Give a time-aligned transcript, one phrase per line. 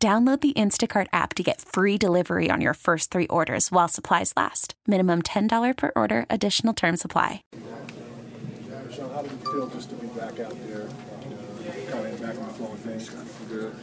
[0.00, 4.32] Download the Instacart app to get free delivery on your first three orders while supplies
[4.36, 4.74] last.
[4.86, 7.42] Minimum $10 per order, additional term supply.
[8.94, 12.34] Sean, how did it feel just to be back out there, uh, kind of back
[12.36, 13.10] in the flow of things?
[13.48, 13.74] Good.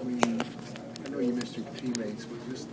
[0.00, 0.42] I mean,
[1.04, 2.68] I know you missed your teammates, but just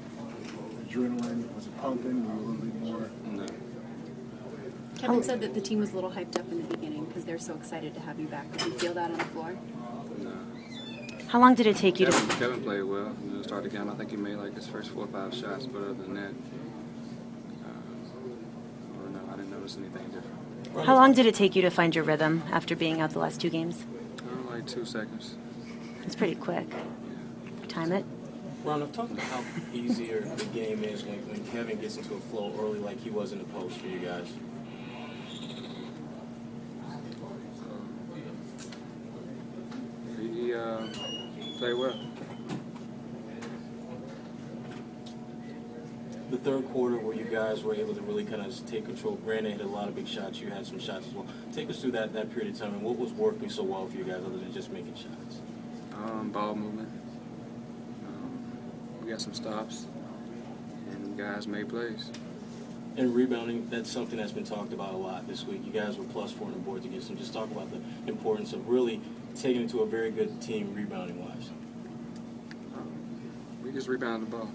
[0.87, 2.27] adrenaline, was it pumping?
[2.27, 3.09] Were you a little bit more?
[3.31, 3.47] No.
[4.99, 7.39] Kevin said that the team was a little hyped up in the beginning because they're
[7.39, 8.51] so excited to have you back.
[8.51, 9.57] Did you feel that on the floor?
[11.29, 11.33] No.
[11.33, 12.11] How long did it take you to?
[12.11, 13.15] Kevin, Kevin played well.
[13.23, 13.89] You know, start the game.
[13.89, 16.33] I think he made like his first four or five shots, but other than that,
[17.65, 20.85] uh, no, I didn't notice anything different.
[20.85, 23.39] How long did it take you to find your rhythm after being out the last
[23.41, 23.85] two games?
[24.19, 25.35] Uh, like two seconds.
[26.03, 26.67] It's pretty quick.
[27.67, 28.05] Time it.
[28.63, 29.43] Ronald, talk about how
[29.73, 33.31] easier the game is when, when Kevin gets into a flow early like he was
[33.31, 34.27] in the post for you guys.
[40.17, 40.87] He, he uh,
[41.59, 41.99] played well.
[46.31, 49.15] The third quarter where you guys were able to really kind of take control.
[49.15, 50.39] Granted, hit a lot of big shots.
[50.39, 51.25] You had some shots as well.
[51.53, 53.97] Take us through that, that period of time and what was working so well for
[53.97, 55.41] you guys other than just making shots?
[55.95, 56.89] Um, ball movement.
[58.07, 59.85] Um, we got some stops,
[60.91, 62.09] and guys made plays.
[62.95, 65.61] And rebounding, that's something that's been talked about a lot this week.
[65.65, 67.17] You guys were plus four on the boards against them.
[67.17, 69.01] Just talk about the importance of really
[69.35, 71.49] taking it to a very good team rebounding wise.
[73.63, 74.49] We just rebounded the ball.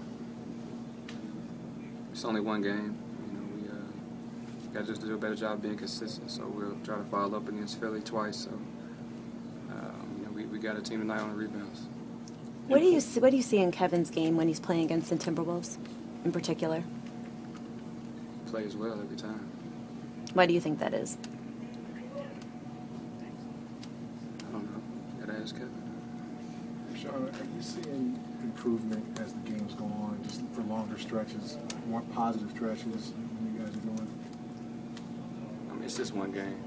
[2.12, 2.96] It's only one game.
[3.26, 6.30] You know, we uh, got just to do a better job being consistent.
[6.30, 8.36] So we'll try to follow up against Philly twice.
[8.36, 8.50] So
[9.70, 11.86] um, you know, we, we got a team tonight on the rebounds.
[12.66, 15.10] What do you see, what do you see in Kevin's game when he's playing against
[15.10, 15.76] the Timberwolves,
[16.24, 16.82] in particular?
[18.46, 19.46] Plays well every time.
[20.32, 21.18] Why do you think that is?
[24.48, 24.80] I don't know.
[25.44, 27.02] Gotta ask Kevin.
[27.02, 32.00] Sean, are you seeing improvement as the games go on, just for longer stretches, more
[32.14, 34.08] positive stretches when you guys are doing?
[35.70, 36.62] I mean, it's just one game.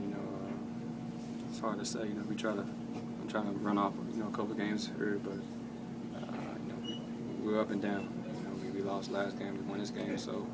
[0.00, 2.06] You know, uh, it's hard to say.
[2.06, 2.60] You know, we try to.
[2.60, 3.94] I'm trying to run off.
[4.12, 7.00] You know, a couple games here, but uh, you know,
[7.40, 8.08] we, we're up and down.
[8.36, 9.54] You know, we, we lost last game.
[9.54, 10.46] We won this game, so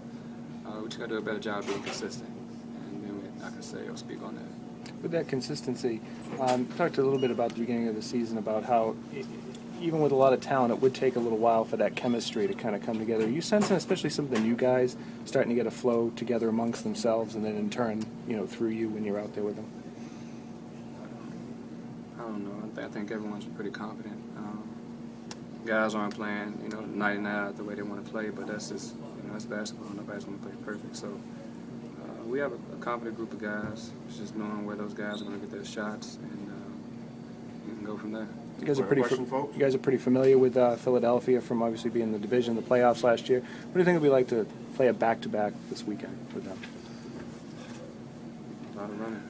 [0.67, 2.31] uh, we just gotta do a better job being consistent.
[2.31, 4.68] And then we, I can say or speak on that.
[5.03, 6.00] With that consistency,
[6.41, 9.25] um, talked a little bit about the beginning of the season about how e-
[9.81, 12.47] even with a lot of talent, it would take a little while for that chemistry
[12.49, 13.25] to kind of come together.
[13.25, 16.49] Are you sensing, especially some of the new guys, starting to get a flow together
[16.49, 19.56] amongst themselves, and then in turn, you know, through you when you're out there with
[19.56, 19.66] them?
[22.19, 22.82] I don't know.
[22.82, 24.20] I, think everyone's pretty confident.
[24.37, 24.69] Um,
[25.65, 28.47] guys aren't playing, you know, night and out the way they want to play, but
[28.47, 29.91] that's just, you know, that's basketball.
[29.94, 30.97] Nobody's going to play perfect.
[30.97, 31.20] So
[32.28, 33.91] we have a, a confident group of guys.
[34.09, 37.87] It's just knowing where those guys are going to get their shots and, uh, and
[37.87, 38.28] go from there.
[38.61, 39.03] You guys are pretty.
[39.03, 39.55] question, fa- folks.
[39.56, 42.62] you guys are pretty familiar with uh, Philadelphia from obviously being in the division, the
[42.62, 43.41] playoffs last year.
[43.41, 46.59] What do you think it'd be like to play a back-to-back this weekend with them?
[48.75, 49.22] A lot of running.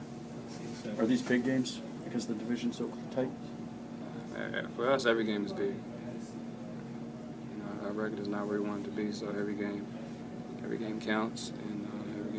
[0.97, 3.29] Are these big games because the division's so tight?
[4.35, 5.75] Uh, for us, every game is big.
[5.75, 5.75] You
[7.59, 9.85] know, our record is not where we want it to be, so every game,
[10.63, 11.88] every game counts, and